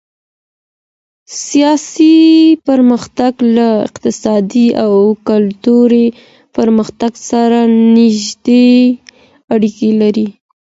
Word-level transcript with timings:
سياسي 1.45 2.13
پرمختګ 2.67 3.33
له 3.55 3.67
اقتصادي 3.87 4.67
او 4.83 4.93
کلتوري 5.29 6.07
پرمختګ 6.57 7.11
سره 7.29 7.59
نږدې 7.95 8.69
اړيکي 9.53 9.91
لري. 10.01 10.27